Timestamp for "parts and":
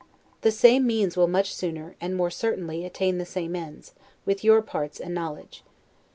4.63-5.13